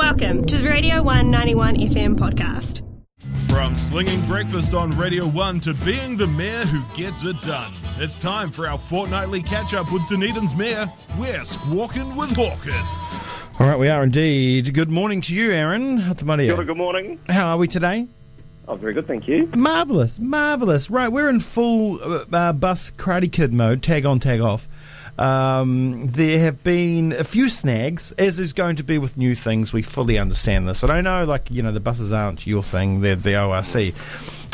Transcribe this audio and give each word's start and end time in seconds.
Welcome 0.00 0.46
to 0.46 0.56
the 0.56 0.66
Radio 0.66 1.02
191 1.02 1.76
FM 1.76 2.16
podcast. 2.16 2.80
From 3.50 3.76
slinging 3.76 4.26
breakfast 4.26 4.72
on 4.72 4.96
Radio 4.96 5.26
1 5.26 5.60
to 5.60 5.74
being 5.74 6.16
the 6.16 6.26
mayor 6.26 6.64
who 6.64 6.82
gets 6.94 7.24
it 7.24 7.38
done. 7.42 7.74
It's 7.98 8.16
time 8.16 8.50
for 8.50 8.66
our 8.66 8.78
fortnightly 8.78 9.42
catch 9.42 9.74
up 9.74 9.92
with 9.92 10.00
Dunedin's 10.08 10.54
mayor. 10.54 10.90
We're 11.18 11.44
squawking 11.44 12.16
with 12.16 12.34
Hawkins. 12.34 13.20
All 13.60 13.68
right, 13.68 13.78
we 13.78 13.88
are 13.88 14.02
indeed. 14.02 14.72
Good 14.72 14.90
morning 14.90 15.20
to 15.20 15.34
you, 15.34 15.52
Aaron. 15.52 15.98
Kia 16.14 16.54
ora, 16.54 16.64
good 16.64 16.78
morning. 16.78 17.20
How 17.28 17.50
are 17.50 17.58
we 17.58 17.68
today? 17.68 18.08
Oh, 18.68 18.76
very 18.76 18.94
good, 18.94 19.06
thank 19.06 19.28
you. 19.28 19.50
Marvelous, 19.54 20.18
marvelous. 20.18 20.88
Right, 20.88 21.08
we're 21.12 21.28
in 21.28 21.40
full 21.40 22.02
uh, 22.02 22.24
uh, 22.32 22.52
bus 22.54 22.90
Karate 22.92 23.30
Kid 23.30 23.52
mode, 23.52 23.82
tag 23.82 24.06
on, 24.06 24.18
tag 24.18 24.40
off. 24.40 24.66
Um, 25.20 26.06
there 26.06 26.38
have 26.40 26.64
been 26.64 27.12
a 27.12 27.24
few 27.24 27.50
snags, 27.50 28.12
as 28.12 28.40
is 28.40 28.54
going 28.54 28.76
to 28.76 28.82
be 28.82 28.96
with 28.96 29.18
new 29.18 29.34
things. 29.34 29.70
We 29.70 29.82
fully 29.82 30.18
understand 30.18 30.66
this. 30.66 30.82
And 30.82 30.90
I 30.90 31.02
know, 31.02 31.26
like, 31.26 31.50
you 31.50 31.62
know, 31.62 31.72
the 31.72 31.80
buses 31.80 32.10
aren't 32.10 32.46
your 32.46 32.62
thing, 32.62 33.02
they're 33.02 33.16
the 33.16 33.38
ORC. 33.38 33.94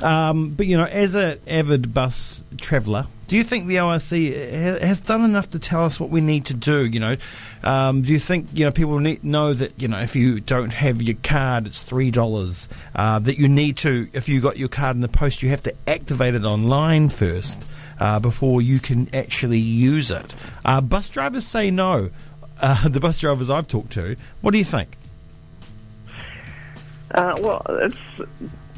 Um, 0.03 0.51
but, 0.51 0.67
you 0.67 0.77
know, 0.77 0.85
as 0.85 1.15
an 1.15 1.39
avid 1.47 1.95
bus 1.95 2.43
traveller, 2.61 3.07
do 3.29 3.37
you 3.37 3.45
think 3.45 3.69
the 3.69 3.79
ORC 3.79 4.11
ha- 4.11 4.87
has 4.87 5.01
done 5.01 5.25
enough 5.25 5.51
to 5.51 5.61
tell 5.61 5.85
us 5.85 6.01
what 6.01 6.11
we 6.11 6.21
need 6.21 6.47
to 6.47 6.55
do? 6.55 6.85
You 6.85 6.99
know, 7.01 7.17
um, 7.63 8.03
do 8.03 8.13
you 8.13 8.19
think 8.19 8.49
you 8.53 8.65
know 8.65 8.71
people 8.71 9.01
need 9.01 9.25
know 9.25 9.53
that 9.53 9.81
you 9.81 9.89
know 9.89 9.99
if 9.99 10.15
you 10.15 10.39
don't 10.39 10.73
have 10.73 11.03
your 11.03 11.17
card, 11.25 11.67
it's 11.67 11.83
three 11.83 12.13
dollars. 12.13 12.69
Uh, 12.95 13.19
that 13.19 13.37
you 13.37 13.49
need 13.49 13.79
to, 13.79 14.09
if 14.13 14.29
you 14.29 14.41
got 14.41 14.59
your 14.59 14.69
card 14.69 14.95
in 14.95 15.03
the 15.03 15.09
post, 15.09 15.43
you 15.43 15.49
have 15.49 15.63
to 15.65 15.75
activate 15.89 16.37
it 16.37 16.45
online 16.45 17.09
first 17.09 17.61
uh, 17.99 18.21
before 18.21 18.63
you 18.63 18.79
can 18.79 19.09
actually 19.15 19.59
use 19.59 20.11
it. 20.11 20.35
Uh, 20.65 20.81
bus 20.81 21.09
drivers 21.09 21.47
say 21.47 21.71
no. 21.71 22.11
Uh, 22.61 22.89
the 22.89 23.01
bus 23.01 23.19
drivers 23.19 23.51
I've 23.51 23.69
talked 23.69 23.93
to, 23.93 24.17
what 24.41 24.53
do 24.53 24.59
you 24.59 24.65
think? 24.65 24.97
Uh, 27.15 27.35
well, 27.41 27.63
it's 27.69 27.97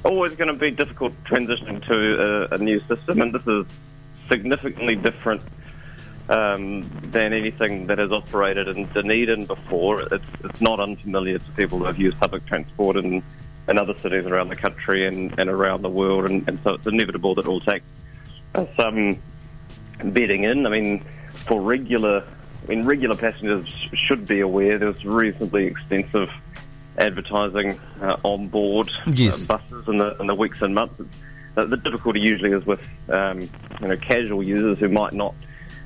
always 0.04 0.32
going 0.34 0.48
to 0.48 0.54
be 0.54 0.70
difficult 0.70 1.12
transitioning 1.24 1.84
to 1.86 2.48
a, 2.52 2.54
a 2.54 2.58
new 2.58 2.80
system, 2.80 3.20
and 3.20 3.32
this 3.32 3.46
is 3.46 3.66
significantly 4.28 4.94
different 4.96 5.42
um, 6.28 6.88
than 7.02 7.32
anything 7.32 7.86
that 7.86 7.98
has 7.98 8.12
operated 8.12 8.68
in 8.68 8.86
Dunedin 8.92 9.46
before. 9.46 10.02
It's, 10.02 10.24
it's 10.44 10.60
not 10.60 10.78
unfamiliar 10.78 11.38
to 11.38 11.50
people 11.52 11.78
who 11.78 11.84
have 11.84 11.98
used 11.98 12.18
public 12.18 12.44
transport 12.46 12.96
in, 12.96 13.22
in 13.66 13.78
other 13.78 13.98
cities 13.98 14.26
around 14.26 14.48
the 14.48 14.56
country 14.56 15.06
and, 15.06 15.36
and 15.38 15.48
around 15.48 15.82
the 15.82 15.88
world, 15.88 16.26
and, 16.26 16.46
and 16.48 16.58
so 16.62 16.74
it's 16.74 16.86
inevitable 16.86 17.34
that 17.36 17.46
it 17.46 17.48
will 17.48 17.60
take 17.60 17.82
some 18.76 19.18
bedding 20.04 20.44
in. 20.44 20.66
I 20.66 20.70
mean, 20.70 21.04
for 21.32 21.60
regular, 21.60 22.24
I 22.64 22.66
mean, 22.68 22.84
regular 22.84 23.16
passengers 23.16 23.66
should 23.94 24.26
be 24.26 24.40
aware 24.40 24.78
there's 24.78 25.04
reasonably 25.04 25.66
extensive 25.66 26.30
advertising 26.96 27.78
uh, 28.00 28.16
on 28.24 28.48
board 28.48 28.90
Yes. 29.06 29.48
uh, 29.48 29.56
buses 29.58 29.88
in 29.88 29.98
the 29.98 30.16
in 30.18 30.26
the 30.26 30.34
weeks 30.34 30.60
and 30.62 30.74
months. 30.74 31.00
Uh, 31.56 31.64
the 31.64 31.76
difficulty 31.76 32.20
usually 32.20 32.52
is 32.52 32.64
with 32.66 32.80
um, 33.08 33.40
you 33.42 33.88
know 33.88 33.96
casual 33.96 34.42
users 34.42 34.78
who 34.78 34.88
might 34.88 35.12
not 35.12 35.34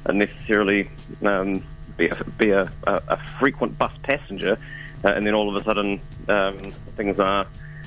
uh, 0.06 0.12
necessarily 0.12 0.90
um, 1.22 1.62
be, 1.96 2.08
a, 2.08 2.24
be 2.38 2.50
a, 2.50 2.70
a, 2.86 3.02
a 3.08 3.16
frequent 3.38 3.76
bus 3.78 3.92
passenger, 4.02 4.56
uh, 5.04 5.08
and 5.08 5.26
then 5.26 5.34
all 5.34 5.54
of 5.54 5.60
a 5.60 5.64
sudden 5.64 6.00
um, 6.28 6.58
things 6.96 7.18
are 7.18 7.46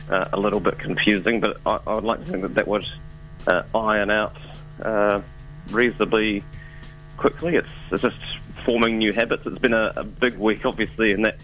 uh, 0.10 0.26
a 0.34 0.40
little 0.40 0.60
bit 0.60 0.78
confusing. 0.80 1.40
But 1.40 1.58
I, 1.66 1.80
I 1.88 1.94
would 1.96 2.04
like 2.04 2.24
to 2.26 2.32
think 2.32 2.42
that 2.44 2.54
that 2.56 2.68
would 2.68 2.86
uh, 3.48 3.64
iron 3.74 4.10
out 4.12 4.36
uh, 4.82 5.22
reasonably 5.70 6.44
quickly. 7.18 7.56
It's, 7.56 7.68
it's 7.92 8.02
just 8.04 8.18
forming 8.66 8.98
new 8.98 9.14
habits. 9.14 9.46
It's 9.46 9.60
been 9.60 9.74
a, 9.74 9.94
a 9.96 10.04
big 10.04 10.38
week, 10.38 10.66
obviously, 10.66 11.12
in 11.12 11.22
that 11.24 11.38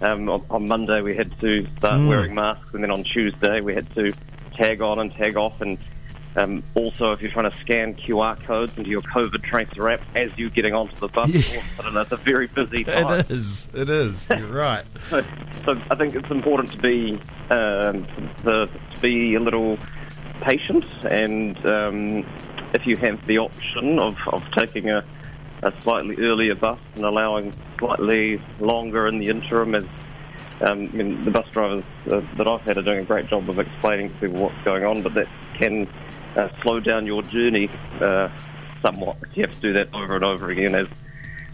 um, 0.00 0.28
on, 0.28 0.44
on 0.50 0.68
Monday 0.68 1.00
we 1.02 1.16
had 1.16 1.38
to 1.40 1.66
start 1.78 2.06
wearing 2.06 2.34
masks, 2.34 2.72
and 2.74 2.82
then 2.82 2.90
on 2.90 3.02
Tuesday 3.04 3.60
we 3.60 3.74
had 3.74 3.92
to 3.94 4.12
tag 4.54 4.80
on 4.80 4.98
and 5.00 5.12
tag 5.12 5.36
off. 5.36 5.60
And 5.60 5.76
um, 6.36 6.62
also, 6.76 7.10
if 7.12 7.20
you're 7.20 7.32
trying 7.32 7.50
to 7.50 7.56
scan 7.58 7.94
QR 7.94 8.40
codes 8.44 8.76
into 8.78 8.90
your 8.90 9.02
COVID 9.02 9.42
tracer 9.42 9.88
app 9.88 10.00
as 10.14 10.30
you're 10.36 10.50
getting 10.50 10.72
onto 10.72 10.94
the 10.96 11.08
bus, 11.08 11.28
Yeah. 11.28 11.40
of 11.40 11.46
a 11.46 11.58
sudden 11.58 11.96
it's 11.96 12.12
a 12.12 12.16
very 12.16 12.46
busy 12.46 12.84
time. 12.84 13.20
It 13.20 13.30
is. 13.30 13.68
It 13.74 13.88
is. 13.88 14.28
You're 14.30 14.46
right. 14.52 14.84
So, 15.08 15.24
so 15.64 15.72
I 15.90 15.96
think 15.96 16.14
it's 16.14 16.30
important 16.30 16.70
to 16.72 16.78
be 16.78 17.14
um, 17.50 18.06
to, 18.44 18.68
to 18.94 19.00
be 19.00 19.34
a 19.34 19.40
little 19.40 19.78
patient, 20.40 20.84
and 21.02 21.56
um, 21.66 22.26
if 22.74 22.86
you 22.86 22.96
have 22.96 23.24
the 23.26 23.38
option 23.38 23.98
of, 23.98 24.16
of 24.26 24.44
taking 24.52 24.90
a, 24.90 25.04
a 25.62 25.72
slightly 25.82 26.16
earlier 26.16 26.54
bus 26.54 26.78
and 26.94 27.04
allowing 27.04 27.52
slightly 27.78 28.40
longer 28.60 29.06
in 29.06 29.18
the 29.18 29.28
interim, 29.28 29.74
as 29.74 29.84
um, 30.60 30.90
I 30.92 30.96
mean, 30.96 31.24
the 31.24 31.30
bus 31.30 31.48
drivers 31.50 31.84
uh, 32.10 32.20
that 32.36 32.48
I've 32.48 32.62
had 32.62 32.78
are 32.78 32.82
doing 32.82 32.98
a 32.98 33.04
great 33.04 33.28
job 33.28 33.48
of 33.48 33.58
explaining 33.58 34.10
to 34.10 34.14
people 34.16 34.40
what's 34.40 34.64
going 34.64 34.84
on, 34.84 35.02
but 35.02 35.14
that 35.14 35.28
can 35.54 35.88
uh, 36.36 36.48
slow 36.62 36.80
down 36.80 37.06
your 37.06 37.22
journey 37.22 37.70
uh, 38.00 38.28
somewhat. 38.82 39.18
You 39.34 39.44
have 39.46 39.54
to 39.54 39.60
do 39.60 39.72
that 39.74 39.94
over 39.94 40.16
and 40.16 40.24
over 40.24 40.50
again 40.50 40.74
as 40.74 40.88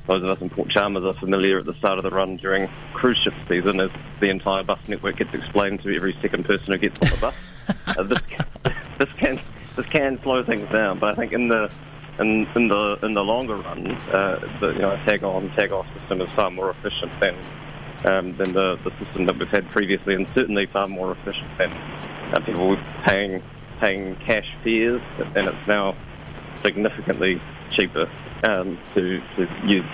those 0.07 0.23
of 0.23 0.29
us 0.29 0.41
in 0.41 0.51
Port 0.51 0.71
Chalmers 0.71 1.05
are 1.05 1.15
familiar 1.15 1.59
at 1.59 1.67
the 1.67 1.75
start 1.75 1.99
of 1.99 2.05
the 2.05 2.11
run 2.11 2.37
during 2.37 2.69
cruise 2.93 3.19
ship 3.19 3.35
season 3.49 3.81
as 3.81 3.91
the 4.21 4.29
entire 4.29 4.63
bus 4.63 4.79
network 4.87 5.17
gets 5.17 5.33
explained 5.33 5.83
to 5.83 5.95
every 5.95 6.17
second 6.21 6.45
person 6.45 6.73
who 6.73 6.79
gets 6.79 7.01
on 7.01 7.09
the 7.09 7.17
bus. 7.21 7.71
uh, 7.87 8.03
this, 8.03 8.19
this 8.99 9.09
can 9.19 9.41
this 9.77 9.87
can 9.87 10.21
slow 10.23 10.43
things 10.45 10.69
down, 10.71 10.99
but 10.99 11.11
I 11.11 11.15
think 11.15 11.33
in 11.33 11.49
the 11.49 11.71
in, 12.19 12.47
in 12.55 12.69
the 12.69 12.99
in 13.03 13.15
the 13.15 13.25
longer 13.25 13.57
run, 13.57 13.91
uh, 14.13 14.39
the 14.61 14.73
you 14.73 14.81
know 14.81 14.97
tag 15.05 15.25
on 15.25 15.51
tag 15.51 15.73
off 15.73 15.87
system 15.99 16.21
is 16.21 16.31
far 16.31 16.51
more 16.51 16.71
efficient 16.71 17.13
than 17.21 17.37
um, 18.05 18.37
than 18.37 18.53
the, 18.53 18.77
the 18.85 18.93
system 19.05 19.27
that 19.27 19.39
we've 19.39 19.49
had 19.49 19.69
previously, 19.71 20.15
and 20.15 20.27
certainly 20.35 20.67
far 20.67 20.87
more 20.87 21.13
efficient 21.13 21.49
than 21.59 21.73
uh, 22.33 22.41
people 22.45 22.69
were 22.69 22.85
paying 23.05 23.43
paying 23.81 24.17
cash 24.17 24.49
fares, 24.63 25.03
and 25.35 25.49
it's 25.49 25.67
now 25.67 25.95
significantly 26.63 27.41
cheaper 27.71 28.09
um, 28.45 28.79
to, 28.95 29.21
to 29.37 29.49
use 29.65 29.85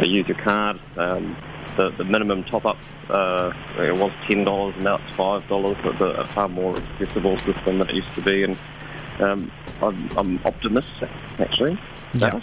uh, 0.00 0.04
use 0.04 0.26
your 0.26 0.38
card. 0.38 0.80
Um, 0.96 1.36
the, 1.76 1.90
the 1.90 2.04
minimum 2.04 2.44
top 2.44 2.66
up 2.66 2.76
uh, 3.10 3.52
it 3.78 3.96
was 3.96 4.12
ten 4.26 4.44
dollars, 4.44 4.74
now 4.78 4.96
it's 4.96 5.14
five 5.14 5.46
dollars. 5.48 5.76
It's 5.84 6.00
a, 6.00 6.04
a 6.04 6.26
far 6.26 6.48
more 6.48 6.76
accessible 6.76 7.38
system 7.38 7.78
than 7.78 7.90
it 7.90 7.96
used 7.96 8.14
to 8.14 8.22
be, 8.22 8.42
and 8.42 8.56
um, 9.20 9.50
I'm, 9.80 10.08
I'm 10.16 10.40
optimistic 10.44 11.10
actually. 11.38 11.78
Yeah. 12.14 12.40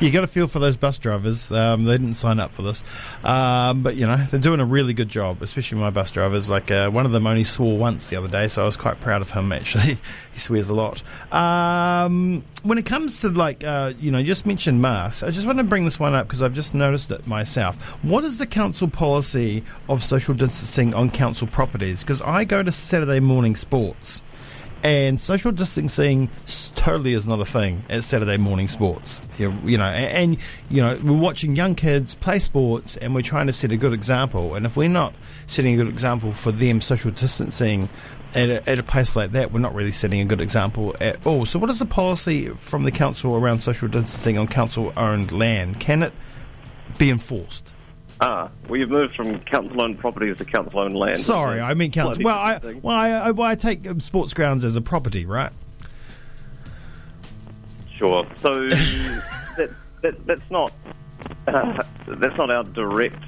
You 0.00 0.10
got 0.10 0.22
to 0.22 0.26
feel 0.26 0.48
for 0.48 0.58
those 0.58 0.76
bus 0.76 0.98
drivers. 0.98 1.50
Um, 1.52 1.84
they 1.84 1.92
didn't 1.92 2.14
sign 2.14 2.40
up 2.40 2.52
for 2.52 2.62
this, 2.62 2.82
um, 3.24 3.82
but 3.82 3.96
you 3.96 4.06
know 4.06 4.16
they're 4.16 4.40
doing 4.40 4.60
a 4.60 4.64
really 4.64 4.94
good 4.94 5.08
job. 5.08 5.42
Especially 5.42 5.78
my 5.78 5.90
bus 5.90 6.10
drivers. 6.10 6.50
Like 6.50 6.70
uh, 6.70 6.90
one 6.90 7.06
of 7.06 7.12
them 7.12 7.26
only 7.26 7.44
swore 7.44 7.78
once 7.78 8.08
the 8.08 8.16
other 8.16 8.28
day, 8.28 8.48
so 8.48 8.62
I 8.62 8.66
was 8.66 8.76
quite 8.76 9.00
proud 9.00 9.22
of 9.22 9.30
him. 9.30 9.52
Actually, 9.52 9.98
he 10.32 10.40
swears 10.40 10.68
a 10.68 10.74
lot. 10.74 11.02
Um, 11.32 12.44
when 12.62 12.78
it 12.78 12.86
comes 12.86 13.20
to 13.20 13.28
like 13.28 13.64
uh, 13.64 13.92
you 14.00 14.10
know, 14.10 14.18
you 14.18 14.24
just 14.24 14.46
mentioned 14.46 14.82
masks. 14.82 15.22
I 15.22 15.30
just 15.30 15.46
want 15.46 15.58
to 15.58 15.64
bring 15.64 15.84
this 15.84 16.00
one 16.00 16.14
up 16.14 16.26
because 16.26 16.42
I've 16.42 16.54
just 16.54 16.74
noticed 16.74 17.10
it 17.10 17.26
myself. 17.26 17.76
What 18.04 18.24
is 18.24 18.38
the 18.38 18.46
council 18.46 18.88
policy 18.88 19.62
of 19.88 20.02
social 20.02 20.34
distancing 20.34 20.94
on 20.94 21.10
council 21.10 21.46
properties? 21.46 22.02
Because 22.02 22.20
I 22.22 22.44
go 22.44 22.62
to 22.62 22.72
Saturday 22.72 23.20
morning 23.20 23.56
sports. 23.56 24.22
And 24.82 25.20
social 25.20 25.52
distancing 25.52 26.28
totally 26.74 27.14
is 27.14 27.26
not 27.26 27.40
a 27.40 27.44
thing 27.44 27.84
at 27.88 28.02
Saturday 28.02 28.36
morning 28.36 28.66
sports. 28.66 29.22
You, 29.38 29.50
know, 29.50 29.84
and, 29.84 30.32
and 30.34 30.38
you 30.70 30.82
know 30.82 30.98
we're 31.02 31.12
watching 31.12 31.54
young 31.54 31.76
kids 31.76 32.16
play 32.16 32.40
sports, 32.40 32.96
and 32.96 33.14
we're 33.14 33.22
trying 33.22 33.46
to 33.46 33.52
set 33.52 33.70
a 33.70 33.76
good 33.76 33.92
example. 33.92 34.54
And 34.54 34.66
if 34.66 34.76
we're 34.76 34.88
not 34.88 35.14
setting 35.46 35.74
a 35.74 35.84
good 35.84 35.92
example 35.92 36.32
for 36.32 36.50
them 36.50 36.80
social 36.80 37.12
distancing 37.12 37.88
at 38.34 38.48
a, 38.48 38.68
at 38.68 38.78
a 38.78 38.82
place 38.82 39.14
like 39.14 39.32
that, 39.32 39.52
we're 39.52 39.60
not 39.60 39.74
really 39.74 39.92
setting 39.92 40.20
a 40.20 40.24
good 40.24 40.40
example 40.40 40.96
at 41.00 41.24
all. 41.26 41.46
So, 41.46 41.58
what 41.58 41.70
is 41.70 41.78
the 41.78 41.86
policy 41.86 42.48
from 42.48 42.84
the 42.84 42.90
council 42.90 43.36
around 43.36 43.60
social 43.60 43.88
distancing 43.88 44.38
on 44.38 44.48
council-owned 44.48 45.32
land? 45.32 45.80
Can 45.80 46.02
it 46.02 46.12
be 46.98 47.10
enforced? 47.10 47.72
Ah, 48.24 48.48
well, 48.68 48.78
you've 48.78 48.88
moved 48.88 49.16
from 49.16 49.40
council-owned 49.40 49.98
properties 49.98 50.38
to 50.38 50.44
council-owned 50.44 50.96
land. 50.96 51.18
Sorry, 51.18 51.60
I 51.60 51.74
mean 51.74 51.90
council. 51.90 52.22
Well, 52.22 52.38
I, 52.38 52.60
well, 52.80 52.96
I, 52.96 53.10
I, 53.10 53.30
well, 53.32 53.48
I 53.48 53.56
take 53.56 53.84
um, 53.84 53.98
sports 53.98 54.32
grounds 54.32 54.62
as 54.62 54.76
a 54.76 54.80
property, 54.80 55.26
right? 55.26 55.50
Sure. 57.96 58.24
So 58.38 58.68
that, 58.68 59.70
that 60.02 60.24
that's 60.24 60.50
not 60.52 60.72
uh, 61.48 61.82
that's 62.06 62.36
not 62.36 62.48
our 62.48 62.62
direct 62.62 63.24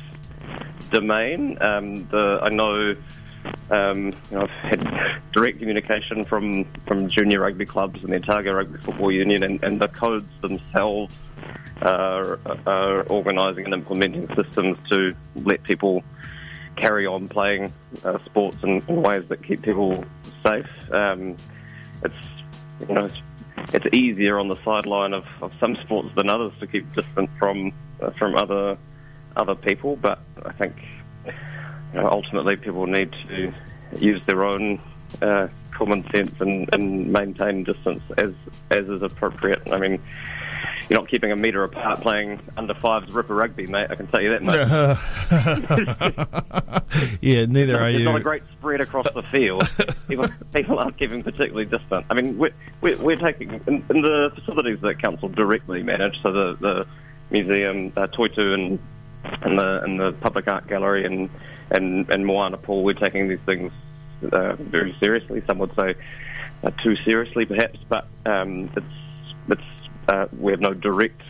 domain. 0.93 1.59
Um, 1.61 2.07
the 2.11 2.39
I 2.41 2.51
know, 2.51 2.95
um, 3.73 4.07
you 4.07 4.15
know 4.31 4.43
I've 4.43 4.51
had 4.51 5.21
direct 5.33 5.59
communication 5.59 6.25
from, 6.25 6.67
from 6.87 7.09
junior 7.09 7.41
rugby 7.41 7.67
clubs 7.67 8.05
and 8.05 8.13
the 8.13 8.17
Otago 8.19 8.53
Rugby 8.53 8.79
Football 8.79 9.11
Union, 9.11 9.43
and, 9.43 9.61
and 9.65 9.81
the 9.81 9.89
codes 9.89 10.29
themselves 10.41 11.13
are, 11.85 12.39
are 12.67 13.03
organising 13.05 13.67
and 13.67 13.75
implementing 13.75 14.29
systems 14.35 14.79
to 14.91 15.15
let 15.37 15.63
people 15.63 16.03
carry 16.77 17.07
on 17.07 17.29
playing 17.29 17.73
uh, 18.05 18.19
sports 18.25 18.57
in, 18.63 18.83
in 18.89 19.03
ways 19.03 19.27
that 19.29 19.43
keep 19.43 19.63
people 19.63 20.05
safe. 20.43 20.69
Um, 20.93 21.37
it's 22.03 22.15
you 22.89 22.95
know 22.95 23.07
it's, 23.07 23.21
it's 23.73 23.95
easier 23.95 24.39
on 24.39 24.49
the 24.49 24.57
sideline 24.65 25.13
of, 25.13 25.25
of 25.41 25.53
some 25.61 25.77
sports 25.77 26.09
than 26.17 26.29
others 26.29 26.53
to 26.61 26.67
keep 26.67 26.93
distant 26.95 27.31
from 27.39 27.73
uh, 28.01 28.11
from 28.11 28.35
other 28.35 28.77
other 29.37 29.55
people, 29.55 29.97
but 29.97 30.21
I 30.45 30.53
think 30.53 30.75
you 31.27 32.01
know, 32.01 32.09
ultimately 32.09 32.57
people 32.57 32.87
need 32.87 33.13
to 33.29 33.53
use 33.99 34.25
their 34.27 34.45
own 34.45 34.81
uh, 35.23 35.49
common 35.71 36.09
sense 36.11 36.35
and, 36.41 36.69
and 36.73 37.13
maintain 37.13 37.65
distance 37.65 38.03
as 38.17 38.33
as 38.71 38.89
is 38.89 39.03
appropriate. 39.03 39.63
I 39.71 39.79
mean, 39.79 40.01
you're 40.89 41.01
not 41.01 41.09
keeping 41.09 41.33
a 41.33 41.37
metre 41.37 41.65
apart 41.65 42.01
playing 42.01 42.41
under 42.57 42.75
fives 42.75 43.11
ripper 43.13 43.35
rugby, 43.35 43.67
mate. 43.67 43.91
I 43.91 43.95
can 43.95 44.07
tell 44.07 44.21
you 44.21 44.31
that 44.31 44.43
much. 44.43 44.55
yeah, 47.23 47.47
neither 47.47 47.77
are 47.77 47.91
There's 47.91 48.01
you. 48.01 48.05
not 48.05 48.17
a 48.17 48.21
great 48.21 48.43
spread 48.53 48.81
across 48.81 49.11
the 49.13 49.23
field. 49.23 49.69
people, 50.09 50.29
people 50.53 50.79
aren't 50.79 50.99
keeping 50.99 51.23
particularly 51.23 51.65
distant. 51.65 52.07
I 52.11 52.15
mean, 52.15 52.37
we're, 52.37 52.53
we're, 52.81 52.99
we're 52.99 53.17
taking 53.17 53.55
in, 53.67 53.85
in 53.89 54.03
the 54.03 54.33
facilities 54.35 54.81
that 54.83 55.01
council 55.01 55.29
directly 55.29 55.83
manage, 55.83 56.21
so 56.23 56.33
the 56.33 56.55
the 56.61 56.87
museum, 57.31 57.93
uh, 57.97 58.07
Toitu, 58.09 58.55
and 58.55 58.79
and 59.43 59.59
the 59.59 59.83
and 59.83 59.99
the 59.99 60.13
public 60.13 60.49
art 60.49 60.67
gallery 60.67 61.05
and 61.05 61.31
and 61.71 62.11
and 62.11 62.27
Moana 62.27 62.59
Pool. 62.59 62.85
We're 62.85 62.95
taking 62.95 63.29
these 63.29 63.41
things 63.41 63.73
uh, 64.31 64.55
very 64.57 64.95
seriously. 65.01 65.43
Some 65.47 65.59
would 65.59 65.75
say 65.75 65.95
uh, 66.63 66.71
too 66.83 66.97
seriously, 66.97 67.47
perhaps, 67.47 67.79
but 67.89 68.07
um, 68.27 68.71
it's 68.77 68.87
it's 69.49 69.63
uh, 70.09 70.27
we 70.39 70.53
have 70.53 70.61
no 70.61 70.75
direct 70.75 71.23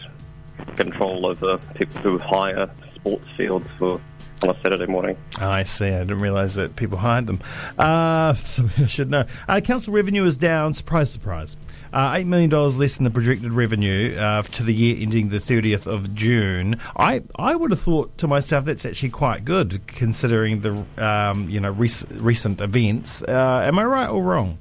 control 0.77 1.27
over 1.27 1.59
people 1.75 2.01
who 2.01 2.19
hire 2.19 2.71
sports 2.95 3.27
fields 3.37 3.69
for 3.79 4.01
on 4.43 4.51
a 4.51 4.61
Saturday 4.61 4.87
morning. 4.87 5.17
Oh, 5.41 5.49
I 5.49 5.63
see. 5.63 5.87
I 5.87 6.01
didn't 6.01 6.21
realise 6.21 6.55
that 6.55 6.77
people 6.77 6.99
hired 6.99 7.27
them. 7.27 7.41
Uh, 7.79 8.35
so 8.35 8.69
I 8.79 8.87
should 8.87 9.11
know. 9.11 9.25
Uh, 9.49 9.61
council 9.61 9.93
revenue 9.93 10.25
is 10.25 10.37
down. 10.37 10.75
Surprise, 10.75 11.11
surprise. 11.11 11.57
Uh, 11.93 12.15
$8 12.15 12.27
million 12.27 12.51
less 12.51 12.97
than 12.97 13.05
the 13.05 13.11
projected 13.11 13.53
revenue 13.53 14.17
uh, 14.19 14.43
to 14.43 14.65
the 14.65 14.75
year 14.75 14.97
ending 14.99 15.29
the 15.29 15.39
30th 15.39 15.87
of 15.87 16.13
June. 16.15 16.79
I, 16.97 17.23
I 17.37 17.55
would 17.55 17.71
have 17.71 17.81
thought 17.81 18.19
to 18.19 18.27
myself 18.27 18.65
that's 18.65 18.85
actually 18.85 19.11
quite 19.11 19.45
good 19.45 19.87
considering 19.87 20.61
the 20.61 20.85
um, 20.99 21.49
you 21.49 21.61
know 21.61 21.71
rec- 21.71 22.09
recent 22.17 22.61
events. 22.61 23.23
Uh, 23.23 23.63
am 23.65 23.79
I 23.79 23.85
right 23.85 24.09
or 24.11 24.23
wrong? 24.25 24.59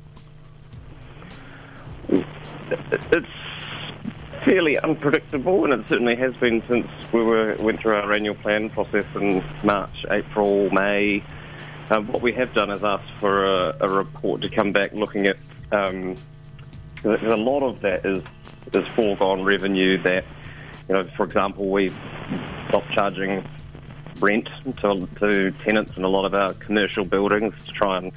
It's 2.09 3.27
fairly 4.44 4.78
unpredictable, 4.78 5.63
and 5.63 5.74
it 5.74 5.88
certainly 5.88 6.16
has 6.16 6.36
been 6.38 6.62
since 6.68 6.88
we 7.12 7.24
were 7.24 7.56
went 7.60 7.80
through 7.81 7.95
our 7.95 8.12
annual 8.13 8.36
plan 8.36 8.69
process 8.69 9.06
in 9.16 9.44
March, 9.63 10.06
April, 10.10 10.69
May. 10.72 11.24
Um, 11.90 12.07
what 12.07 12.22
we 12.22 12.34
have 12.34 12.54
done 12.54 12.72
is 12.72 12.84
asked 12.84 13.12
for 13.19 13.45
a, 13.45 13.75
a 13.81 13.90
report 13.90 14.42
to 14.42 14.50
come 14.50 14.72
back 14.72 14.94
looking 14.94 15.28
at. 15.28 15.38
Um, 15.72 16.16
a 17.04 17.36
lot 17.36 17.63
of 17.63 17.81
that 17.81 18.06
is 18.06 18.24
is 18.74 18.88
foregone 18.95 19.44
revenue 19.44 20.01
that, 20.04 20.24
you 20.88 20.95
know, 20.95 21.04
for 21.18 21.25
example, 21.25 21.69
we 21.69 21.92
stopped 22.69 22.90
charging 22.92 23.45
rent 24.19 24.50
to, 24.81 25.07
to 25.19 25.51
tenants 25.63 25.98
in 25.98 26.04
a 26.04 26.07
lot 26.07 26.25
of 26.25 26.34
our 26.34 26.54
commercial 26.54 27.04
buildings 27.04 27.54
to 27.66 27.72
try 27.74 27.98
and 27.98 28.12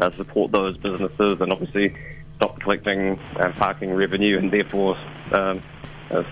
uh, 0.00 0.10
support 0.10 0.50
those 0.50 0.76
businesses, 0.76 1.40
and 1.40 1.52
obviously 1.52 1.94
stop 2.36 2.60
collecting 2.60 3.18
uh, 3.36 3.52
parking 3.52 3.94
revenue, 3.94 4.38
and 4.38 4.50
therefore 4.50 4.96
um, 5.32 5.62
uh, 6.10 6.22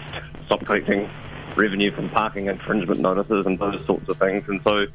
stop 0.46 0.64
collecting 0.64 1.08
revenue 1.56 1.90
from 1.90 2.08
parking 2.10 2.46
infringement 2.46 3.00
notices 3.00 3.46
and 3.46 3.58
those 3.58 3.84
sorts 3.86 4.08
of 4.08 4.16
things. 4.18 4.48
And 4.48 4.60
so, 4.62 4.86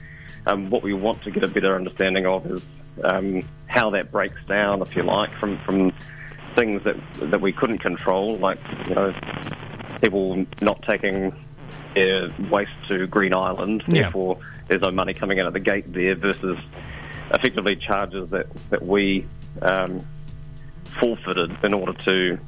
um, 0.46 0.70
what 0.70 0.84
we 0.84 0.94
want 0.94 1.22
to 1.24 1.32
get 1.32 1.44
a 1.44 1.48
better 1.48 1.76
understanding 1.76 2.26
of 2.26 2.46
is 2.50 2.66
um, 3.04 3.44
how 3.68 3.90
that 3.92 4.12
breaks 4.12 4.40
down, 4.48 4.82
if 4.82 4.96
you 4.96 5.04
like, 5.04 5.32
from 5.34 5.58
from 5.60 5.92
things 6.56 6.84
that 6.84 6.96
that 7.20 7.42
we 7.42 7.52
couldn't 7.52 7.80
control, 7.80 8.38
like 8.38 8.60
you 8.88 8.96
know 8.96 9.14
people 10.02 10.46
not 10.62 10.82
taking 10.84 11.34
their 11.96 12.30
waste 12.50 12.72
to 12.88 13.08
Green 13.08 13.34
Island, 13.34 13.84
Yeah. 13.88 14.04
therefore 14.04 14.38
there's 14.68 14.82
no 14.82 14.92
money 14.92 15.14
coming 15.14 15.40
out 15.40 15.48
of 15.48 15.54
the 15.54 15.60
gate 15.60 15.92
there, 15.92 16.16
versus 16.16 16.58
effectively 17.32 17.76
charges 17.76 18.30
that 18.30 18.48
that 18.70 18.86
we 18.86 19.26
um, 19.62 20.06
forfeited 21.00 21.52
in 21.64 21.74
order 21.74 21.94
to 21.94 22.40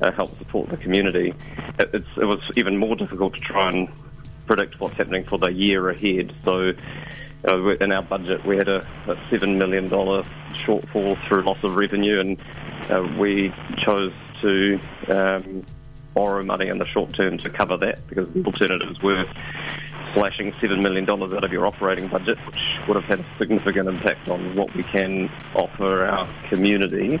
uh, 0.00 0.10
help 0.12 0.36
support 0.38 0.68
the 0.68 0.76
community. 0.76 1.34
It, 1.78 1.94
it 1.94 2.24
was 2.24 2.40
even 2.56 2.76
more 2.76 2.96
difficult 2.96 3.34
to 3.34 3.40
try 3.40 3.70
and 3.70 3.88
predict 4.46 4.80
what's 4.80 4.96
happening 4.96 5.24
for 5.24 5.38
the 5.38 5.52
year 5.52 5.88
ahead. 5.88 6.34
So. 6.44 6.72
Uh, 7.46 7.76
in 7.76 7.92
our 7.92 8.02
budget, 8.02 8.44
we 8.44 8.56
had 8.56 8.66
a, 8.66 8.84
a 9.06 9.16
seven 9.30 9.56
million 9.56 9.88
dollar 9.88 10.24
shortfall 10.52 11.16
through 11.28 11.42
loss 11.42 11.62
of 11.62 11.76
revenue, 11.76 12.18
and 12.18 12.38
uh, 12.90 13.06
we 13.16 13.52
chose 13.84 14.12
to 14.40 14.80
um, 15.08 15.64
borrow 16.14 16.42
money 16.42 16.68
in 16.68 16.78
the 16.78 16.86
short 16.86 17.12
term 17.12 17.38
to 17.38 17.50
cover 17.50 17.76
that 17.76 18.04
because 18.08 18.28
the 18.32 18.42
alternatives 18.44 19.00
were 19.02 19.24
slashing 20.14 20.52
seven 20.60 20.82
million 20.82 21.04
dollars 21.04 21.32
out 21.34 21.44
of 21.44 21.52
your 21.52 21.66
operating 21.66 22.08
budget, 22.08 22.38
which 22.46 22.78
would 22.88 22.96
have 22.96 23.04
had 23.04 23.20
a 23.20 23.26
significant 23.38 23.86
impact 23.88 24.28
on 24.28 24.56
what 24.56 24.74
we 24.74 24.82
can 24.82 25.30
offer 25.54 26.06
our 26.06 26.26
community, 26.48 27.20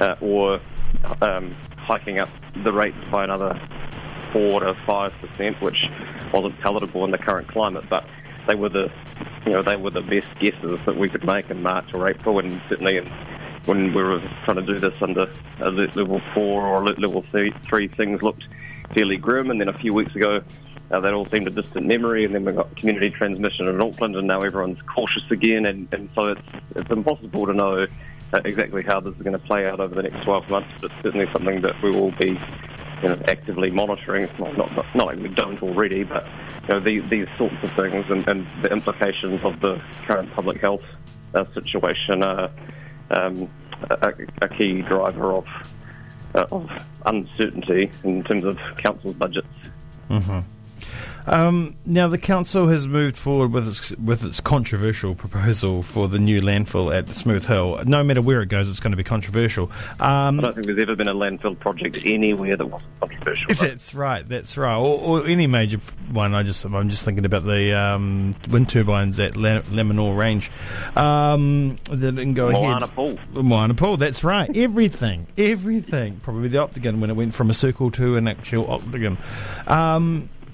uh, 0.00 0.16
or 0.20 0.58
um, 1.20 1.54
hiking 1.90 2.20
up 2.20 2.28
the 2.62 2.72
rates 2.72 2.96
by 3.10 3.24
another 3.24 3.60
four 4.32 4.60
to 4.60 4.74
five 4.86 5.12
percent, 5.14 5.60
which 5.60 5.86
wasn't 6.32 6.56
palatable 6.60 7.04
in 7.04 7.10
the 7.10 7.18
current 7.18 7.48
climate, 7.48 7.84
but 7.90 8.06
they 8.46 8.54
were 8.54 8.68
the 8.68 8.88
you 9.44 9.50
know 9.50 9.62
they 9.62 9.74
were 9.74 9.90
the 9.90 10.00
best 10.02 10.28
guesses 10.38 10.78
that 10.86 10.96
we 10.96 11.08
could 11.08 11.24
make 11.24 11.50
in 11.50 11.60
March 11.62 11.92
or 11.92 12.08
April, 12.08 12.38
and 12.38 12.62
certainly 12.68 12.98
in, 12.98 13.06
when 13.64 13.92
we 13.92 14.02
were 14.04 14.22
trying 14.44 14.58
to 14.58 14.62
do 14.62 14.78
this 14.78 14.94
under 15.02 15.28
le- 15.58 15.90
level 15.96 16.20
four 16.32 16.64
or 16.64 16.84
le- 16.84 16.94
level 16.94 17.22
three, 17.32 17.52
three, 17.68 17.88
things 17.88 18.22
looked 18.22 18.44
fairly 18.94 19.16
grim, 19.16 19.50
and 19.50 19.60
then 19.60 19.68
a 19.68 19.78
few 19.78 19.92
weeks 19.92 20.14
ago. 20.14 20.42
Uh, 20.92 20.98
that 20.98 21.14
all 21.14 21.24
seemed 21.26 21.46
a 21.46 21.50
distant 21.50 21.86
memory, 21.86 22.24
and 22.24 22.34
then 22.34 22.44
we 22.44 22.50
got 22.50 22.74
community 22.74 23.10
transmission 23.10 23.68
in 23.68 23.80
Auckland, 23.80 24.16
and 24.16 24.26
now 24.26 24.40
everyone's 24.40 24.82
cautious 24.82 25.22
again, 25.30 25.64
and, 25.64 25.86
and 25.92 26.08
so 26.16 26.26
it's 26.26 26.42
it's 26.74 26.90
impossible 26.90 27.46
to 27.46 27.52
know 27.52 27.86
exactly 28.32 28.82
how 28.82 29.00
this 29.00 29.14
is 29.16 29.22
going 29.22 29.38
to 29.38 29.44
play 29.44 29.66
out 29.66 29.80
over 29.80 29.94
the 29.94 30.02
next 30.02 30.22
12 30.24 30.48
months. 30.50 30.70
But 30.80 30.90
it's 30.90 31.02
certainly 31.02 31.30
something 31.32 31.60
that 31.62 31.80
we 31.82 31.90
will 31.90 32.12
be 32.12 32.38
you 33.02 33.08
know, 33.08 33.18
actively 33.26 33.70
monitoring. 33.70 34.28
Well, 34.38 34.52
not, 34.54 34.74
not, 34.76 34.86
not 34.94 35.06
like 35.06 35.18
we 35.18 35.28
don't 35.28 35.62
already, 35.62 36.04
but 36.04 36.26
you 36.62 36.68
know, 36.68 36.80
these, 36.80 37.02
these 37.08 37.28
sorts 37.36 37.56
of 37.62 37.72
things 37.72 38.06
and, 38.10 38.26
and 38.28 38.46
the 38.62 38.70
implications 38.70 39.42
of 39.42 39.60
the 39.60 39.80
current 40.06 40.32
public 40.32 40.60
health 40.60 40.84
uh, 41.34 41.44
situation 41.54 42.22
are 42.22 42.50
um, 43.10 43.50
a, 43.90 44.12
a 44.42 44.48
key 44.48 44.82
driver 44.82 45.32
of, 45.32 45.46
uh, 46.34 46.46
of 46.52 46.70
uncertainty 47.06 47.90
in 48.04 48.22
terms 48.24 48.44
of 48.44 48.58
council's 48.76 49.16
budgets. 49.16 49.48
Um, 51.26 51.76
now, 51.86 52.08
the 52.08 52.18
council 52.18 52.68
has 52.68 52.86
moved 52.88 53.16
forward 53.16 53.52
with 53.52 53.68
its, 53.68 53.90
with 53.92 54.24
its 54.24 54.40
controversial 54.40 55.14
proposal 55.14 55.82
for 55.82 56.08
the 56.08 56.18
new 56.18 56.40
landfill 56.40 56.94
at 56.96 57.08
Smooth 57.10 57.46
Hill. 57.46 57.80
No 57.86 58.02
matter 58.02 58.22
where 58.22 58.40
it 58.42 58.48
goes, 58.48 58.68
it's 58.68 58.80
going 58.80 58.90
to 58.92 58.96
be 58.96 59.04
controversial. 59.04 59.70
Um, 60.00 60.38
I 60.40 60.42
don't 60.42 60.54
think 60.54 60.66
there's 60.66 60.78
ever 60.78 60.96
been 60.96 61.08
a 61.08 61.14
landfill 61.14 61.58
project 61.58 61.98
anywhere 62.04 62.56
that 62.56 62.66
wasn't 62.66 63.00
controversial. 63.00 63.46
but- 63.48 63.58
That's 63.58 63.94
right. 63.94 64.28
That's 64.28 64.56
right. 64.56 64.76
Or, 64.76 64.98
or 65.20 65.26
any 65.26 65.46
major 65.46 65.78
one. 66.10 66.34
I 66.34 66.42
just 66.42 66.64
I'm 66.64 66.88
just 66.90 67.04
thinking 67.04 67.24
about 67.24 67.44
the 67.44 67.76
um, 67.78 68.34
wind 68.50 68.68
turbines 68.68 69.18
at 69.20 69.36
La- 69.36 69.60
Lammermoor 69.62 70.16
Range 70.16 70.50
um, 70.96 71.78
that 71.90 71.96
didn't 72.16 72.34
go 72.34 72.50
Moana 72.50 72.86
ahead. 72.86 72.94
Pool. 72.94 73.18
Moana 73.42 73.74
Pool. 73.74 73.96
That's 73.96 74.24
right. 74.24 74.50
Everything. 74.56 75.26
Everything. 75.38 76.20
Probably 76.22 76.48
the 76.48 76.58
octagon 76.58 77.00
when 77.00 77.10
it 77.10 77.14
went 77.14 77.34
from 77.34 77.50
a 77.50 77.54
circle 77.54 77.90
to 77.92 78.16
an 78.16 78.26
actual 78.28 78.70
octagon. 78.70 79.18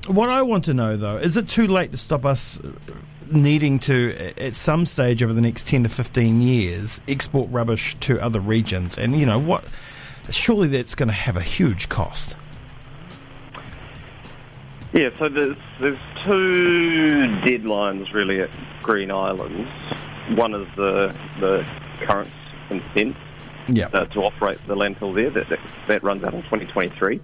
What 0.09 0.31
I 0.31 0.43
want 0.43 0.65
to 0.67 0.75
know 0.75 0.97
though 0.97 1.17
is 1.17 1.37
it 1.37 1.49
too 1.49 1.67
late 1.67 1.93
to 1.93 1.97
stop 1.97 2.25
us 2.25 2.61
needing 3.31 3.79
to 3.81 4.15
at 4.39 4.55
some 4.55 4.87
stage 4.87 5.23
over 5.23 5.33
the 5.33 5.41
next 5.41 5.67
10 5.67 5.83
to 5.83 5.89
15 5.89 6.41
years 6.41 7.01
export 7.09 7.51
rubbish 7.51 7.97
to 7.99 8.21
other 8.23 8.39
regions 8.39 8.97
and 8.97 9.19
you 9.19 9.27
know 9.27 9.37
what 9.37 9.67
surely 10.31 10.69
that's 10.69 10.95
going 10.95 11.09
to 11.09 11.13
have 11.13 11.37
a 11.37 11.43
huge 11.43 11.89
cost 11.89 12.37
Yeah, 14.93 15.11
so 15.19 15.29
there's 15.29 15.57
there's 15.79 15.99
two 16.25 17.27
deadlines 17.45 18.15
really 18.15 18.41
at 18.41 18.51
Green 18.83 19.11
Islands. 19.11 19.69
One 20.37 20.55
is 20.55 20.67
the 20.75 21.15
the 21.39 21.67
current 22.01 22.31
consent 22.69 23.15
yeah 23.69 23.89
uh, 23.93 24.07
to 24.07 24.21
operate 24.21 24.59
the 24.67 24.75
landfill 24.75 25.15
there. 25.15 25.29
That, 25.29 25.51
that 25.51 25.59
that 25.89 26.03
runs 26.03 26.25
out 26.25 26.33
in 26.33 26.43
2023. 26.45 27.21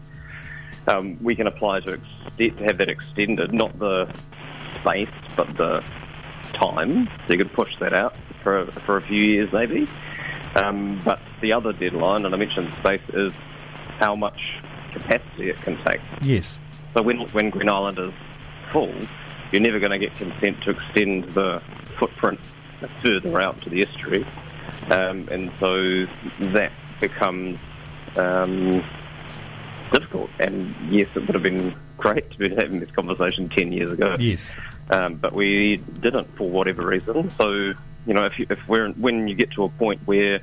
Um, 0.89 1.17
we 1.23 1.35
can 1.35 1.47
apply 1.47 1.81
to 1.81 2.01
to 2.39 2.51
have 2.65 2.79
that 2.79 2.89
extended, 2.89 3.53
not 3.53 3.79
the 3.79 4.13
space, 4.81 5.09
but 5.37 5.57
the 5.57 5.83
time. 6.55 7.07
So 7.27 7.35
you 7.35 7.39
could 7.39 7.53
push 7.53 7.79
that 7.79 7.93
out 7.93 8.15
for 8.43 8.67
for 8.67 8.97
a 8.97 9.03
few 9.03 9.23
years 9.23 9.53
maybe. 9.53 9.89
Um, 10.55 11.01
but 11.05 11.21
the 11.41 11.53
other 11.53 11.73
deadline, 11.73 12.27
and 12.27 12.35
I 12.35 12.39
mentioned 12.39 12.73
space, 12.81 13.01
is 13.15 13.33
how 13.99 14.15
much 14.15 14.55
capacity 14.93 15.49
it 15.49 15.57
can 15.63 15.83
take. 15.85 16.01
yes 16.21 16.59
So 16.95 17.03
when 17.03 17.21
when 17.31 17.51
Green 17.51 17.69
Island 17.69 17.99
is 17.99 18.13
full, 18.73 18.95
you're 19.51 19.63
never 19.63 19.79
going 19.79 19.93
to 19.93 19.99
get 19.99 20.15
consent 20.17 20.63
to 20.63 20.71
extend 20.71 21.25
the 21.35 21.63
footprint 21.99 22.41
further 23.01 23.41
out 23.41 23.61
to 23.63 23.71
the 23.71 23.83
estuary, 23.83 24.27
um, 24.91 25.29
and 25.31 25.51
so 25.61 26.07
that 26.53 26.73
becomes 27.01 27.59
um, 28.17 28.85
difficult. 29.93 30.31
And 30.41 30.75
yes, 30.91 31.09
it 31.15 31.21
would 31.21 31.35
have 31.35 31.43
been 31.43 31.75
great 31.97 32.31
to 32.31 32.39
be 32.39 32.49
having 32.55 32.81
this 32.81 32.91
conversation 32.91 33.49
ten 33.49 33.73
years 33.73 33.93
ago. 33.93 34.17
yes 34.19 34.51
um, 34.93 35.15
but 35.15 35.33
we 35.33 35.79
didn't 36.01 36.27
for 36.37 36.49
whatever 36.49 36.87
reason. 36.87 37.31
So, 37.33 37.51
you 37.51 38.15
know, 38.15 38.27
if, 38.27 38.39
you, 38.39 38.47
if 38.51 38.59
we're 38.69 38.91
when 38.91 39.29
you 39.29 39.35
get 39.35 39.51
to 39.53 39.65
a 39.65 39.69
point 39.69 40.01
where 40.05 40.41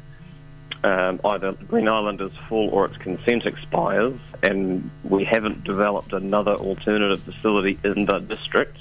um, 0.84 1.20
either 1.24 1.54
Green 1.54 1.88
Island 1.88 2.22
is 2.22 2.32
full 2.48 2.70
or 2.70 2.86
its 2.86 2.98
consent 2.98 3.46
expires, 3.46 4.18
and 4.42 4.90
we 5.04 5.24
haven't 5.24 5.64
developed 5.64 6.14
another 6.14 6.56
alternative 6.56 7.22
facility 7.22 7.78
in 7.84 8.06
the 8.06 8.20
district, 8.20 8.78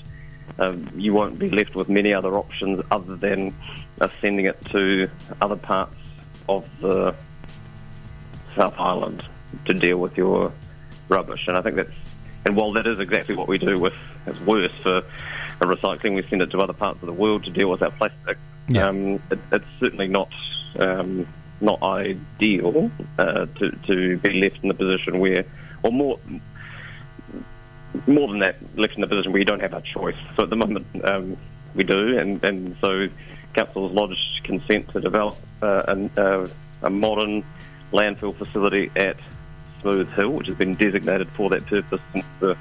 um, 0.58 0.88
you 0.94 1.12
won't 1.12 1.38
be 1.38 1.50
left 1.50 1.74
with 1.74 1.88
many 1.88 2.14
other 2.14 2.36
options 2.36 2.80
other 2.90 3.16
than 3.16 3.54
uh, 4.00 4.08
sending 4.20 4.46
it 4.46 4.64
to 4.66 5.10
other 5.40 5.56
parts 5.56 5.94
of 6.48 6.66
the 6.80 7.14
South 8.56 8.74
Island 8.78 9.24
to 9.66 9.74
deal 9.74 9.98
with 9.98 10.16
your 10.16 10.52
rubbish. 11.08 11.46
And 11.48 11.56
I 11.56 11.62
think 11.62 11.76
that's, 11.76 11.90
and 12.44 12.56
while 12.56 12.72
that 12.72 12.86
is 12.86 12.98
exactly 12.98 13.34
what 13.34 13.48
we 13.48 13.58
do 13.58 13.78
with, 13.78 13.94
it's 14.26 14.40
worse 14.40 14.72
for 14.82 15.02
recycling, 15.60 16.14
we 16.14 16.26
send 16.28 16.42
it 16.42 16.50
to 16.50 16.58
other 16.58 16.72
parts 16.72 17.00
of 17.02 17.06
the 17.06 17.12
world 17.12 17.44
to 17.44 17.50
deal 17.50 17.70
with 17.70 17.82
our 17.82 17.90
plastic. 17.90 18.38
Yeah. 18.68 18.86
Um, 18.86 19.14
it, 19.30 19.38
it's 19.50 19.64
certainly 19.80 20.08
not 20.08 20.30
um, 20.78 21.26
not 21.60 21.82
ideal 21.82 22.90
uh, 23.18 23.46
to 23.46 23.70
to 23.86 24.18
be 24.18 24.40
left 24.40 24.62
in 24.62 24.68
the 24.68 24.74
position 24.74 25.18
where, 25.18 25.44
or 25.82 25.90
more 25.90 26.18
more 28.06 28.28
than 28.28 28.40
that, 28.40 28.56
left 28.76 28.94
in 28.94 29.00
the 29.00 29.06
position 29.06 29.32
where 29.32 29.40
you 29.40 29.44
don't 29.44 29.60
have 29.60 29.72
a 29.72 29.80
choice. 29.80 30.16
So 30.36 30.44
at 30.44 30.50
the 30.50 30.56
moment, 30.56 30.86
um, 31.02 31.36
we 31.74 31.84
do, 31.84 32.18
and, 32.18 32.44
and 32.44 32.76
so 32.80 33.08
council 33.54 33.88
has 33.88 33.96
lodged 33.96 34.44
consent 34.44 34.88
to 34.90 35.00
develop 35.00 35.36
uh, 35.62 35.82
an, 35.88 36.10
uh, 36.16 36.48
a 36.82 36.90
modern 36.90 37.44
landfill 37.92 38.36
facility 38.36 38.90
at 38.94 39.16
Smooth 39.80 40.10
Hill, 40.12 40.30
which 40.30 40.46
has 40.48 40.56
been 40.56 40.74
designated 40.74 41.28
for 41.30 41.50
that 41.50 41.66
purpose 41.66 42.00
since 42.12 42.26
the, 42.40 42.56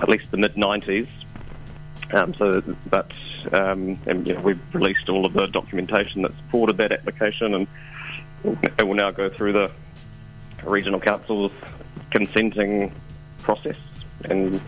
at 0.00 0.08
least 0.08 0.30
the 0.30 0.36
mid 0.36 0.54
90s. 0.54 1.08
Um, 2.12 2.34
so, 2.34 2.62
but 2.88 3.12
um, 3.52 3.98
and, 4.06 4.26
you 4.26 4.34
know, 4.34 4.40
we've 4.40 4.74
released 4.74 5.08
all 5.08 5.26
of 5.26 5.32
the 5.32 5.46
documentation 5.46 6.22
that 6.22 6.32
supported 6.36 6.76
that 6.78 6.92
application, 6.92 7.54
and 7.54 7.66
it 8.44 8.86
will 8.86 8.94
now 8.94 9.10
go 9.10 9.28
through 9.28 9.52
the 9.52 9.70
regional 10.64 11.00
council's 11.00 11.52
consenting 12.10 12.92
process, 13.42 13.76
and 14.26 14.60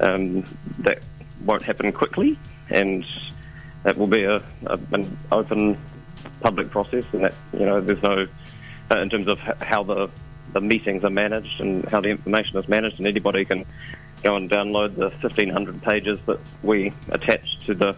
um, 0.00 0.44
that 0.80 0.98
won't 1.44 1.62
happen 1.62 1.90
quickly, 1.92 2.38
and 2.70 3.04
it 3.84 3.96
will 3.96 4.06
be 4.06 4.24
a, 4.24 4.36
a, 4.66 4.78
an 4.92 5.16
open 5.30 5.76
public 6.40 6.70
process, 6.70 7.04
and 7.12 7.24
that 7.24 7.34
you 7.52 7.66
know 7.66 7.80
there's 7.80 8.02
no 8.02 8.26
uh, 8.90 8.98
in 8.98 9.10
terms 9.10 9.28
of 9.28 9.38
how 9.38 9.82
the 9.82 10.08
the 10.52 10.60
meetings 10.60 11.04
are 11.04 11.10
managed 11.10 11.60
and 11.60 11.84
how 11.88 12.00
the 12.00 12.08
information 12.08 12.56
is 12.56 12.68
managed, 12.68 12.98
and 12.98 13.06
anybody 13.06 13.44
can 13.44 13.64
go 14.22 14.36
and 14.36 14.50
download 14.50 14.94
the 14.96 15.08
1,500 15.08 15.82
pages 15.82 16.18
that 16.26 16.38
we 16.62 16.92
attach 17.10 17.58
to 17.66 17.74
the 17.74 17.96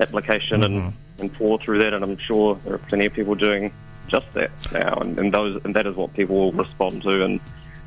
application 0.00 0.62
and, 0.62 0.94
and 1.18 1.32
pour 1.34 1.58
through 1.58 1.78
that. 1.78 1.92
And 1.92 2.02
I'm 2.04 2.16
sure 2.18 2.56
there 2.64 2.74
are 2.74 2.78
plenty 2.78 3.06
of 3.06 3.12
people 3.12 3.34
doing 3.34 3.72
just 4.08 4.32
that 4.34 4.50
now, 4.72 4.94
and, 5.00 5.18
and 5.18 5.32
those 5.32 5.62
and 5.64 5.74
that 5.74 5.86
is 5.86 5.96
what 5.96 6.12
people 6.14 6.36
will 6.36 6.52
respond 6.52 7.02
to 7.02 7.22
in 7.22 7.40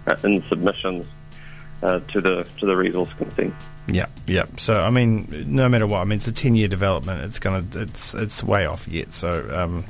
uh, 0.07 0.15
in 0.23 0.41
submissions 0.43 1.05
uh, 1.83 1.99
to 1.99 2.21
the 2.21 2.47
to 2.59 2.65
the 2.65 2.75
resource 2.75 3.09
consent. 3.17 3.53
Yeah, 3.87 4.07
yeah. 4.25 4.45
So 4.57 4.83
I 4.83 4.89
mean, 4.89 5.45
no 5.47 5.69
matter 5.69 5.87
what, 5.87 5.99
I 5.99 6.05
mean, 6.05 6.17
it's 6.17 6.27
a 6.27 6.31
ten-year 6.31 6.67
development. 6.67 7.23
It's 7.23 7.39
gonna, 7.39 7.63
it's, 7.73 8.13
it's 8.13 8.43
way 8.43 8.65
off 8.65 8.87
yet. 8.87 9.13
So 9.13 9.47
um, 9.53 9.85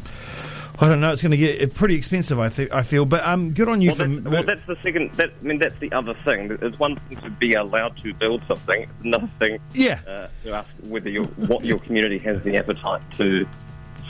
I 0.79 0.89
don't 0.89 0.99
know. 0.99 1.11
It's 1.13 1.21
going 1.21 1.31
to 1.31 1.37
get 1.37 1.73
pretty 1.73 1.95
expensive. 1.95 2.37
I 2.39 2.49
think 2.49 2.73
I 2.73 2.83
feel, 2.83 3.05
but 3.05 3.25
um, 3.25 3.51
good 3.53 3.69
on 3.69 3.81
you 3.81 3.89
Well, 3.89 3.95
for. 3.97 4.07
that's, 4.07 4.23
well, 4.25 4.43
that's 4.43 4.65
the 4.67 4.75
second. 4.83 5.11
That, 5.13 5.31
I 5.41 5.43
mean, 5.45 5.57
that's 5.59 5.77
the 5.79 5.91
other 5.93 6.13
thing. 6.25 6.57
It's 6.61 6.77
one 6.77 6.95
thing 6.97 7.17
to 7.21 7.29
be 7.29 7.53
allowed 7.53 7.95
to 8.03 8.13
build 8.13 8.43
something. 8.47 8.81
It's 8.83 9.03
another 9.05 9.29
thing 9.39 9.59
yeah, 9.73 9.99
uh, 10.07 10.27
to 10.43 10.51
ask 10.53 10.69
whether 10.83 11.09
your 11.09 11.25
what 11.25 11.63
your 11.63 11.79
community 11.79 12.17
has 12.19 12.43
the 12.43 12.57
appetite 12.57 13.01
to 13.17 13.47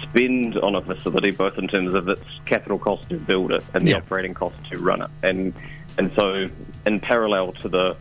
spend 0.01 0.57
on 0.57 0.75
a 0.75 0.81
facility, 0.81 1.31
both 1.31 1.57
in 1.57 1.67
terms 1.67 1.93
of 1.93 2.09
its 2.09 2.23
capital 2.45 2.79
cost 2.79 3.07
to 3.09 3.17
build 3.17 3.51
it 3.51 3.63
and 3.73 3.85
the 3.85 3.91
Yeah. 3.91 3.97
operating 3.97 4.33
cost 4.33 4.55
to 4.71 4.77
run 4.79 5.01
it. 5.01 5.09
And 5.23 5.53
and 5.97 6.11
so, 6.15 6.49
in 6.85 6.99
parallel 6.99 7.53
to 7.53 7.69
the 7.69 7.95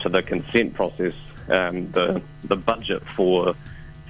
to 0.00 0.08
the 0.08 0.22
consent 0.22 0.74
process, 0.74 1.14
um, 1.48 1.90
the 1.92 2.22
the 2.44 2.56
budget 2.56 3.02
for 3.10 3.54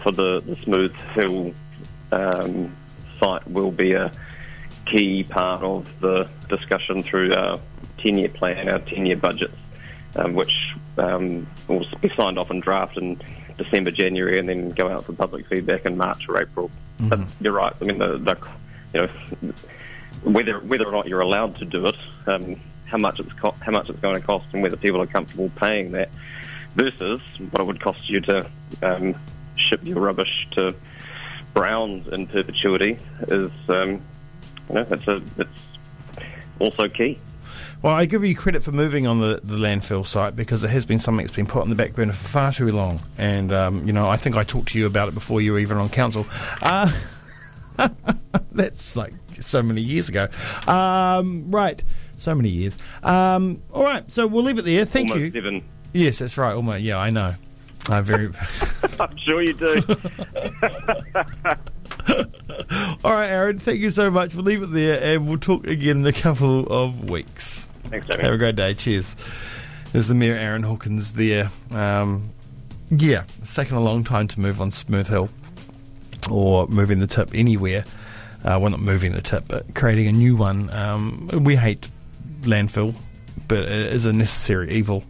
for 0.03 0.13
the, 0.13 0.41
the 0.43 0.57
Smooth 0.65 0.93
Hill 1.15 1.55
um, 2.13 2.71
site 3.25 3.49
will 3.51 3.71
be 3.71 3.93
a 3.93 4.13
key 4.87 5.25
part 5.25 5.63
of 5.63 6.01
the 6.01 6.29
discussion 6.49 7.03
through 7.03 7.35
our 7.35 7.59
10 7.99 8.19
year 8.19 8.29
plan, 8.29 8.69
our 8.69 8.79
10 8.81 9.07
year 9.07 9.17
budgets, 9.17 9.57
um, 10.17 10.35
which 10.35 10.53
um, 10.99 11.47
will 11.69 11.87
be 12.01 12.11
signed 12.11 12.39
off 12.39 12.51
and 12.51 12.63
drafted 12.63 13.03
in 13.03 13.21
December, 13.57 13.91
January, 13.91 14.39
and 14.39 14.49
then 14.49 14.71
go 14.71 14.89
out 14.89 15.05
for 15.05 15.13
public 15.13 15.47
feedback 15.47 15.87
in 15.87 15.97
March 15.97 16.29
or 16.29 16.41
April. 16.41 16.71
But 17.01 17.21
you're 17.41 17.53
right. 17.53 17.73
I 17.81 17.85
mean, 17.85 17.99
the, 17.99 18.19
the 18.19 18.37
you 18.93 19.01
know 19.01 19.53
whether 20.23 20.61
whether 20.61 20.87
or 20.87 20.93
not 20.93 21.09
you're 21.09 21.21
allowed 21.21 21.57
to 21.57 21.65
do 21.65 21.87
it, 21.87 21.97
um, 22.27 22.61
how 22.87 22.99
much 22.99 23.19
it's 23.19 23.33
co- 23.33 23.57
how 23.61 23.73
much 23.73 23.89
it's 23.89 23.99
going 24.01 24.21
to 24.21 24.25
cost, 24.25 24.47
and 24.53 24.63
whether 24.63 24.77
people 24.77 25.01
are 25.01 25.07
comfortable 25.07 25.51
paying 25.57 25.93
that, 25.93 26.09
versus 26.77 27.21
what 27.51 27.61
it 27.61 27.65
would 27.65 27.81
cost 27.81 28.09
you 28.09 28.21
to 28.21 28.49
um, 28.83 29.15
ship 29.57 29.81
your 29.83 30.01
rubbish 30.01 30.47
to 30.53 30.75
Browns 31.55 32.07
in 32.09 32.27
perpetuity 32.27 32.99
is, 33.29 33.51
um, 33.69 34.03
you 34.69 34.75
know, 34.75 34.87
it's 34.91 35.09
a 35.09 35.23
it's 35.39 35.51
also 36.59 36.89
key. 36.89 37.19
Well, 37.83 37.93
I 37.93 38.07
give 38.07 38.25
you 38.25 38.35
credit 38.35 38.63
for 38.65 38.73
moving 38.73 39.07
on 39.07 39.21
the, 39.21 39.41
the 39.45 39.57
landfill 39.57 40.07
site 40.07 40.35
because 40.35 40.65
it 40.65 40.71
has 40.71 40.87
been 40.87 40.99
something 40.99 41.27
that's 41.27 41.37
been 41.37 41.47
put 41.47 41.61
on 41.61 41.69
the 41.69 41.77
back 41.77 41.93
burner 41.93 42.15
for 42.15 42.29
far 42.29 42.51
too 42.53 42.73
long. 42.73 42.99
And, 43.19 43.53
um, 43.53 43.87
you 43.87 43.93
know, 43.93 44.09
I 44.09 44.17
think 44.17 44.37
I 44.37 44.43
talked 44.43 44.69
to 44.69 44.79
you 44.79 44.87
about 44.87 45.09
it 45.09 45.15
before 45.15 45.43
you 45.43 45.53
were 45.53 45.59
even 45.59 45.77
on 45.77 45.91
council. 45.91 46.27
Uh, 46.63 46.91
that's 48.53 48.97
like 48.97 49.13
so 49.39 49.63
many 49.63 49.83
years 49.83 50.09
ago. 50.09 50.29
Um, 50.67 51.51
right. 51.51 51.83
So 52.17 52.35
many 52.35 52.49
years. 52.49 52.79
Um, 53.03 53.61
all 53.71 53.85
right. 53.85 54.11
So 54.11 54.27
we'll 54.27 54.45
leave 54.45 54.59
it 54.59 54.65
there. 54.65 54.87
Thank 54.87 55.11
Almost 55.11 55.35
you. 55.35 55.43
Seven. 55.43 55.63
Yes, 55.93 56.21
that's 56.21 56.39
right. 56.39 56.55
Almost. 56.55 56.81
Yeah, 56.81 56.99
I 56.99 57.11
know. 57.11 57.35
I 57.89 58.01
very. 58.01 58.29
I'm 59.01 59.17
sure 59.19 59.43
you 59.43 59.55
do. 59.55 59.83
all 63.05 63.13
right, 63.13 63.29
Aaron. 63.29 63.59
Thank 63.59 63.81
you 63.81 63.91
so 63.91 64.11
much. 64.11 64.35
We'll 64.35 64.45
leave 64.45 64.63
it 64.63 64.73
there 64.73 65.03
and 65.03 65.29
we'll 65.29 65.39
talk 65.39 65.67
again 65.67 65.99
in 65.99 66.07
a 66.07 66.13
couple 66.13 66.67
of 66.67 67.09
weeks. 67.11 67.69
Thanks, 67.85 68.07
Jamie. 68.07 68.25
Have 68.25 68.35
a 68.35 68.39
great 68.39 68.57
day. 68.57 68.75
Cheers. 68.75 69.17
There's 69.93 70.09
the 70.09 70.15
Mayor 70.15 70.35
Aaron 70.35 70.63
Hawkins 70.63 71.13
there. 71.13 71.51
Um, 71.71 72.31
yeah, 72.91 73.25
it's 73.43 73.55
taken 73.55 73.77
a 73.77 73.81
long 73.81 74.05
time 74.05 74.29
to 74.29 74.41
move 74.41 74.61
on 74.61 74.71
Smooth 74.71 75.09
Hill 75.09 75.29
or 76.31 76.67
moving 76.69 76.99
the 76.99 77.07
tip 77.07 77.31
anywhere. 77.35 77.85
Uh, 78.45 78.59
well, 78.61 78.71
not 78.71 78.81
moving 78.81 79.13
the 79.13 79.23
tip, 79.23 79.45
but 79.49 79.75
creating 79.75 80.07
a 80.09 80.13
new 80.13 80.37
one. 80.37 80.69
Um, 80.71 81.29
we 81.33 81.57
hate 81.57 81.89
landfill, 82.43 82.95
but 83.49 83.59
it 83.61 83.93
is 83.93 84.05
a 84.05 84.13
necessary 84.13 84.71
evil 84.73 85.03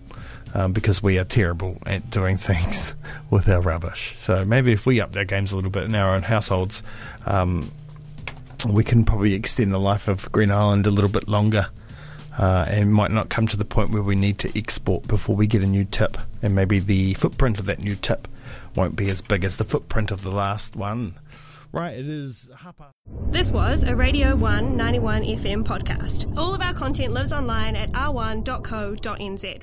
um, 0.54 0.73
because 0.73 1.02
we 1.02 1.18
are 1.18 1.25
terrible 1.25 1.78
at 1.84 2.08
doing 2.11 2.37
things 2.37 2.94
with 3.30 3.49
our 3.49 3.61
rubbish. 3.61 4.14
So 4.16 4.44
maybe 4.44 4.73
if 4.73 4.87
we 4.87 5.00
upped 5.00 5.16
our 5.16 5.25
games 5.25 5.52
a 5.52 5.56
little 5.56 5.70
bit 5.70 5.82
in 5.84 5.94
our 5.94 6.14
own 6.14 6.23
households, 6.23 6.82
um, 7.26 7.70
we 8.66 8.84
can 8.84 9.04
probably 9.04 9.34
extend 9.34 9.73
the 9.73 9.80
life 9.80 10.08
of 10.08 10.30
Green 10.32 10.50
Island 10.50 10.87
a 10.87 10.90
little 10.90 11.11
bit 11.11 11.28
longer 11.28 11.66
uh, 12.38 12.66
and 12.68 12.94
might 12.94 13.11
not 13.11 13.28
come 13.28 13.46
to 13.49 13.56
the 13.56 13.64
point 13.64 13.90
where 13.90 14.02
we 14.02 14.14
need 14.16 14.38
to 14.38 14.58
export 14.58 15.06
before 15.06 15.37
we 15.37 15.46
get 15.46 15.62
a 15.62 15.66
new 15.66 15.84
tip. 15.84 16.16
And 16.42 16.54
maybe 16.54 16.78
the 16.78 17.14
footprint 17.14 17.58
of 17.58 17.66
that 17.66 17.80
new 17.80 17.96
tip 17.96 18.28
won't 18.75 18.96
be 18.96 19.11
as 19.11 19.23
big 19.23 19.44
as 19.44 19.56
the 19.56 19.64
footprint 19.64 20.11
of 20.11 20.23
the 20.23 20.30
last 20.30 20.76
one. 20.76 21.14
Right, 21.73 21.99
it 21.99 22.08
is 22.08 22.49
half. 22.56 22.76
This 23.30 23.50
was 23.50 23.82
a 23.82 23.96
Radio 23.96 24.37
191 24.37 25.23
FM 25.23 25.64
podcast. 25.64 26.32
All 26.38 26.54
of 26.54 26.61
our 26.61 26.73
content 26.73 27.12
lives 27.12 27.32
online 27.32 27.75
at 27.75 27.90
r1.co.nz. 27.92 29.62